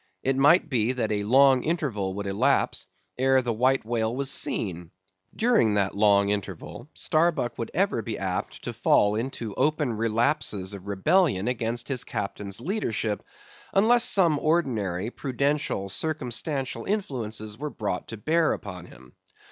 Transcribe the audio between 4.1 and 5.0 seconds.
was seen.